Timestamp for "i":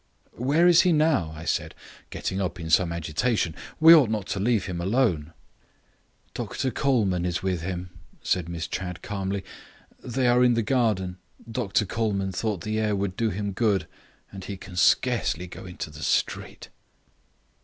1.35-1.45